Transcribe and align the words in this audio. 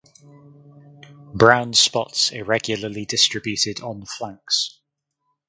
Brown 1.35 1.73
spots 1.73 2.31
irregularly 2.31 3.05
distributed 3.05 3.81
on 3.81 4.03
flanks. 4.07 4.79